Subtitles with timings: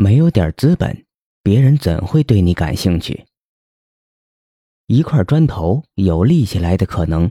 [0.00, 1.04] 没有点资本，
[1.42, 3.26] 别人怎会对你感兴趣？
[4.86, 7.30] 一块砖头有立起来的可能，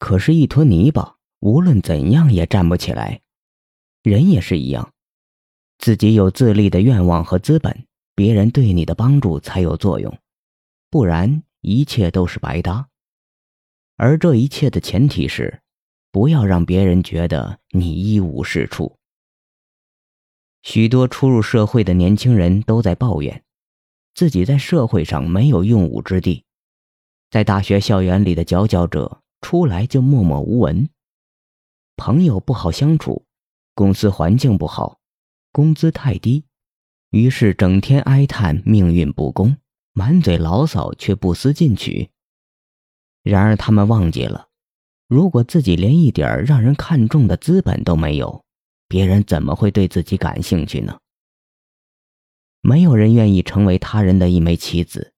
[0.00, 3.20] 可是，一坨泥巴无论怎样也站不起来。
[4.02, 4.92] 人也是一样，
[5.78, 7.86] 自己有自立的愿望和资本，
[8.16, 10.18] 别人对你的帮助才有作用，
[10.90, 12.88] 不然一切都是白搭。
[13.96, 15.62] 而这一切的前提是，
[16.10, 18.98] 不要让别人觉得你一无是处。
[20.64, 23.44] 许多初入社会的年轻人都在抱怨，
[24.14, 26.44] 自己在社会上没有用武之地，
[27.30, 30.88] 在大学校园里的佼佼者出来就默默无闻，
[31.96, 33.26] 朋友不好相处。
[33.74, 35.00] 公司环境不好，
[35.52, 36.44] 工资太低，
[37.10, 39.56] 于是整天哀叹命运不公，
[39.92, 42.08] 满嘴牢骚却不思进取。
[43.22, 44.46] 然而他们忘记了，
[45.08, 48.43] 如果自己连一点让人看重的资本都没有，
[48.94, 51.00] 别人怎么会对自己感兴趣呢？
[52.60, 55.12] 没有人愿意成为他人的一枚棋子，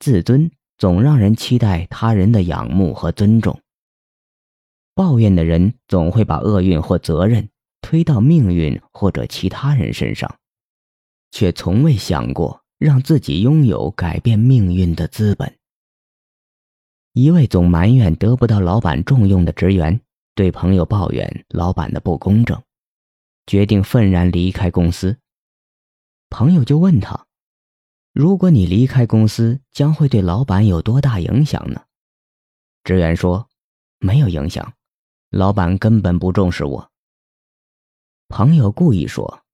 [0.00, 3.60] 自尊总让人期待他人的仰慕和尊重。
[4.92, 7.48] 抱怨的人总会把厄运或责任。
[7.80, 10.38] 推到命运或者其他人身上，
[11.30, 15.56] 却从未想过让自己拥有改变命运的资本。
[17.12, 20.00] 一位总埋怨得不到老板重用的职员，
[20.34, 22.60] 对朋友抱怨老板的不公正，
[23.46, 25.18] 决定愤然离开公司。
[26.28, 27.26] 朋友就问他
[28.12, 31.84] ：“如果你离开公司，将会对老板有多大影响呢？”
[32.84, 33.48] 职员说
[33.98, 34.74] ：“没有影响，
[35.30, 36.90] 老板根本不重视我。”
[38.28, 39.44] 朋友故意说：“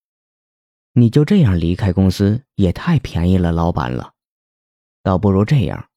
[0.94, 4.14] 你就这样离开公司，也太便宜了老板了。
[5.02, 5.88] 倒不如这样，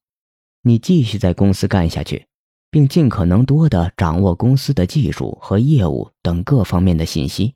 [0.62, 2.26] 你继续在公司干下去，
[2.70, 7.55] 并尽可能多的掌握公司的技术和业务等各方面的信息。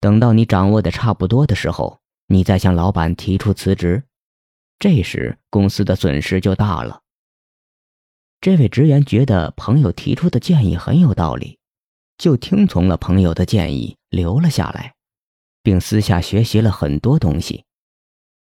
[0.00, 4.04] 等到你掌握的差不多的时候，你再向老板提出辞职，
[4.78, 7.02] 这时公司的损失就大了。”
[8.40, 11.58] 这位职员觉得朋友提出的建议很有道理。
[12.18, 14.94] 就听从了朋友的建议，留了下来，
[15.62, 17.64] 并私下学习了很多东西。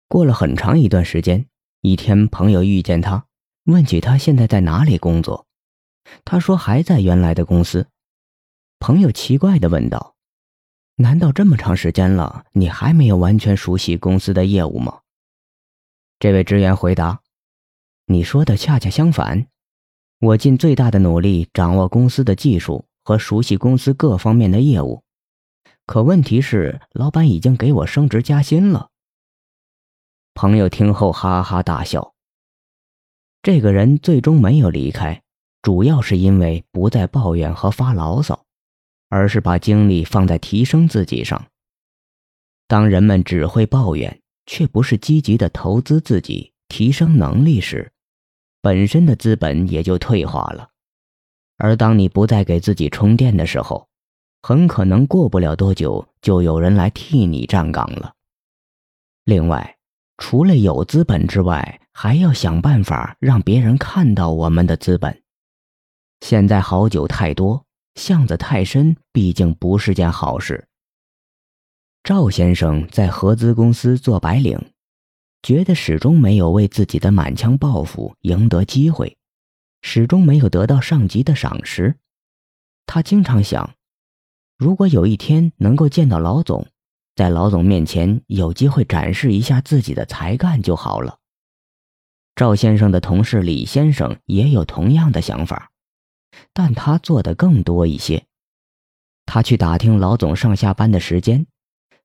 [0.08, 1.46] 过了很长一段时间，
[1.82, 3.28] 一天，朋友遇见他，
[3.66, 5.46] 问起他现在在哪里工作。
[6.26, 7.88] 他说还在原来的公司。
[8.80, 10.16] 朋友奇怪地问道
[10.98, 15.00] ：“难道这么长时间了，你还没有完全熟悉公司的业务吗？”
[16.20, 17.22] 这位职员回答
[18.06, 19.48] ：“你说的恰恰相反，
[20.20, 25.02] 我尽最大的努力掌握公司的技术。”和熟悉公司各方面的业务，
[25.86, 28.90] 可问题是，老板已经给我升职加薪了。
[30.34, 32.14] 朋友听后哈哈大笑。
[33.42, 35.24] 这个人最终没有离开，
[35.62, 38.46] 主要是因为不再抱怨和发牢骚，
[39.10, 41.46] 而是把精力放在提升自己上。
[42.68, 47.92] 当人们只会抱怨，却不是积极的投资自己、提升能力时，
[48.62, 50.70] 本身的资本也就退化了。
[51.58, 53.88] 而当你不再给自己充电的时候，
[54.42, 58.14] 很可能过不了多久就有人来替你站岗了。
[59.24, 59.78] 另外，
[60.18, 65.24] 除了有资本之外，还要想办法让别人看到我们的资本。
[66.22, 67.66] 现在好酒太多，
[67.98, 70.68] 巷子太深，毕竟不是件好事。
[72.04, 74.72] 赵先生在合资公司做白领，
[75.42, 79.18] 觉得始终没有为自己的满腔抱负赢得机会。
[79.82, 81.96] 始终没有得到上级的赏识，
[82.86, 83.74] 他经常想，
[84.58, 86.68] 如果有一天能够见到老总，
[87.16, 91.18] 在老总面前有机会展示一下自己的才干就好了。
[92.36, 95.72] 赵先生的同事李先生也有同样的想法，
[96.54, 98.26] 但他做的更多一些。
[99.26, 101.46] 他去打听老总上下班的时间，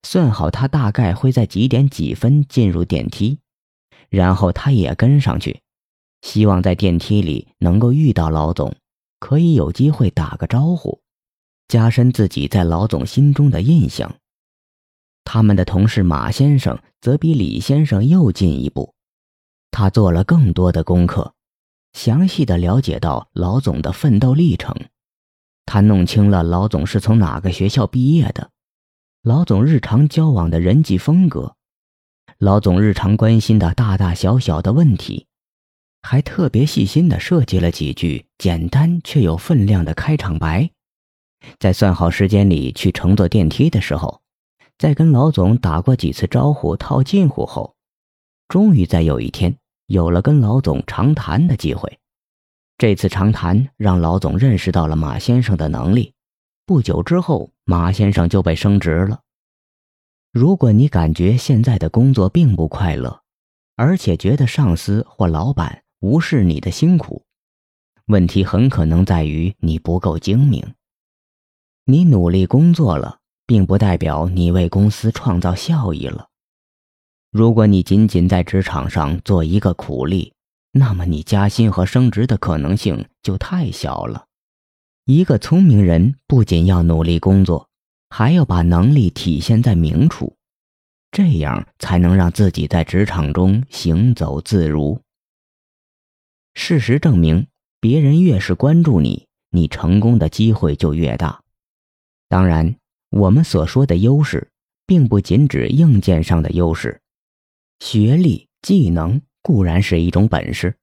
[0.02, 3.38] 算好他大概会在几点几分进入电梯，
[4.08, 5.60] 然后他也跟上去。
[6.22, 8.74] 希望在电梯里能够遇到老总，
[9.18, 11.00] 可以有机会打个招呼，
[11.68, 14.14] 加深自己在老总心中的印象。
[15.24, 18.94] 他们的同事马先生则比李先生又进一步，
[19.70, 21.34] 他做了更多的功课，
[21.92, 24.74] 详细的了解到老总的奋斗历程。
[25.66, 28.50] 他弄清了老总是从哪个学校毕业的，
[29.22, 31.54] 老总日常交往的人际风格，
[32.38, 35.26] 老总日常关心的大大小小的问题。
[36.04, 40.68] 还特别细心的设计了几句简单却有分量的开场白，
[41.60, 44.20] 在算好时间里去乘坐电梯的时候，
[44.78, 47.76] 在跟老总打过几次招呼套近乎后，
[48.48, 49.56] 终于在有一天
[49.86, 51.98] 有了跟老总长谈的机会。
[52.78, 56.14] 这次长谈让老总认识到了马先生的能力，
[56.66, 59.20] 不久之后，马先生就被升职了。
[60.32, 63.22] 如果你感觉现在的工作并不快乐，
[63.76, 67.22] 而且觉得上司或老板无视你的辛苦，
[68.06, 70.74] 问题很可能在于你不够精明。
[71.84, 76.28] 你努力工作了，并不代表你为公司创造效益了。
[77.32, 80.34] 如果你仅仅在职场上做一个苦力，
[80.70, 84.26] 那么你加薪和升职的可能性就太小了。
[85.06, 87.70] 一个聪明人不仅要努力工作，
[88.10, 90.36] 还要把能力体现在明处，
[91.10, 95.00] 这样才能让自己在职场中行走自如。
[96.52, 97.46] 事实证明，
[97.80, 101.40] 别人越是关注你，你成功的机会就越大。
[102.28, 102.76] 当然，
[103.08, 104.50] 我们所说的优势，
[104.86, 107.00] 并不仅指硬件上的优势，
[107.84, 109.20] 学历、技能。
[109.42, 110.76] 固然是一种本事，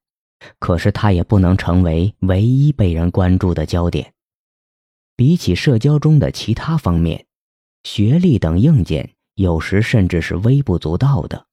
[0.58, 4.12] 可是它也不能成为唯一被人关注的焦点。
[5.16, 7.24] 比起社交中的其他方面，
[7.84, 11.46] 学历等硬件有时甚至是微不足道的。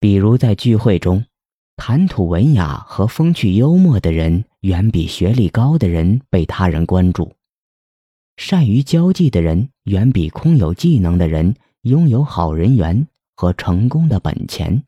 [0.00, 1.26] 比如在聚会中，
[1.76, 7.34] 谈吐文雅和风趣幽默的人远比学历高的人被他人关注；
[8.38, 13.06] 善于交际的人远比空有技能的人拥有好人缘
[13.38, 14.82] 和成功的本钱。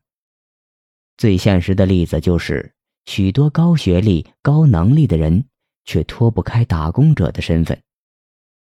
[1.15, 2.73] 最现实的例子就是，
[3.05, 5.45] 许多高学历、高能力的人
[5.85, 7.81] 却脱不开打工者的身份，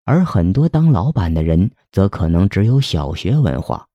[0.05, 3.88] 而很多当老板的人则可能只有小学文化。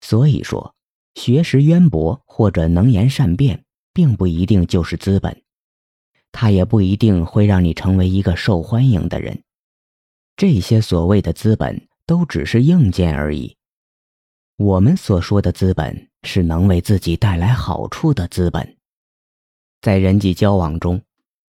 [0.00, 0.74] 所以说，
[1.14, 5.44] 学识渊博或者能言善辩，并不一定就是资本，
[6.32, 9.44] 它也不一定会让你成为一个受欢迎的人。
[10.36, 13.57] 这些所谓的资本都只是硬件而已。
[14.58, 16.08] 我们所说的资本。
[16.24, 18.76] 是能为自己带来好处的资本。
[19.80, 21.00] 在人际交往中，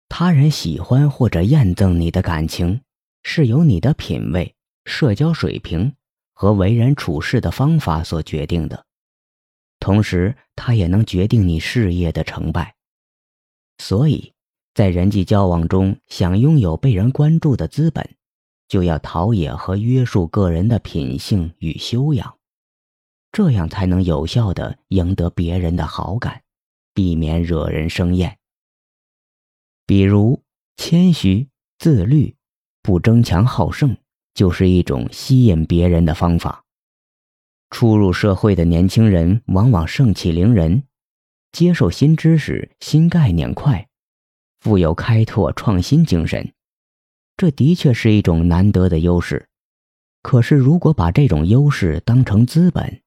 [0.09, 2.81] 他人喜欢或者验证你的感情，
[3.23, 4.55] 是由你的品味、
[4.85, 5.95] 社交水平
[6.33, 8.85] 和为人处事的方法所决定的。
[9.79, 12.75] 同时，它也能决定你事业的成败。
[13.79, 14.33] 所以，
[14.75, 18.17] 在人际交往中，想拥有被人关注的资本，
[18.67, 22.36] 就要陶冶和约束个人的品性与修养。
[23.37, 26.43] 这样才能有效的赢得别人的好感，
[26.95, 28.39] 避免惹人生厌。
[29.85, 30.43] 比如
[30.79, 31.47] 谦虚、
[31.79, 32.35] 自律、
[32.81, 33.95] 不争强好胜，
[34.33, 36.65] 就是一种吸引别人的方法。
[37.69, 40.85] 初入社会的年轻人往往盛气凌人，
[41.53, 43.87] 接受新知识、新概念快，
[44.61, 46.55] 富有开拓创新精神，
[47.37, 49.47] 这的确是一种难得的优势。
[50.23, 53.03] 可是，如果把这种优势当成资本，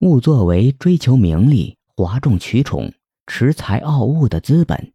[0.00, 2.92] 误作为追求名利、哗众取宠、
[3.26, 4.92] 恃才傲物的资本，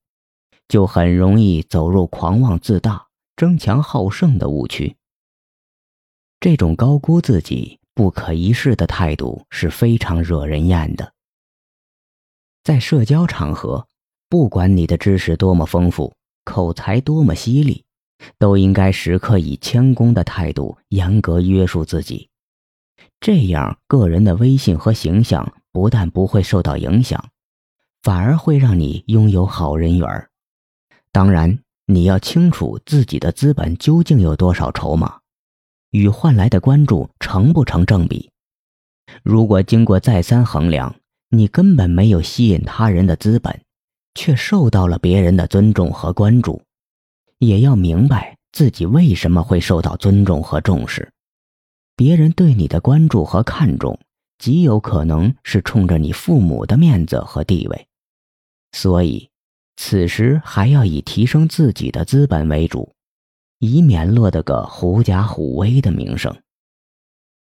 [0.68, 4.96] 就很容易走入狂妄自大、争强好胜的误区。
[6.40, 11.14] 这种高估自己、不可一世的态度是非常惹人厌的。
[12.64, 13.88] 在社交场合，
[14.30, 16.14] 不管你的知识多么丰富、
[16.46, 17.84] 口才多么犀利，
[18.40, 22.31] 都应该时刻以谦恭的态度严格约束自己。
[23.22, 27.24] 这样，个人的威信和形象不但不会受到影响，
[28.02, 30.28] 反而会让你拥有好人缘
[31.12, 35.20] 当然，你要清楚自己的资本究竟有多少筹码，
[35.92, 38.32] 与换来的关注成不成正比。
[39.22, 40.96] 如果经过再三衡量，
[41.30, 43.62] 你根本没有吸引他人的资本，
[44.16, 46.60] 却受到了别人的尊重和关注，
[47.38, 51.12] 也要明白自己为什么会受到尊重和重视。
[52.04, 54.00] 别人对你的关注和看重，
[54.40, 57.88] 极有可能是冲着你父母的面子和地位，
[58.72, 59.30] 所以，
[59.76, 62.92] 此时还要以提升自己的资本为主，
[63.60, 66.36] 以免落得个狐假虎威的名声。